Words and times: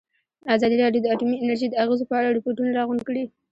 ازادي 0.55 0.75
راډیو 0.83 1.03
د 1.03 1.07
اټومي 1.13 1.35
انرژي 1.39 1.67
د 1.69 1.75
اغېزو 1.83 2.09
په 2.09 2.15
اړه 2.19 2.35
ریپوټونه 2.37 2.69
راغونډ 2.79 3.01
کړي. 3.07 3.23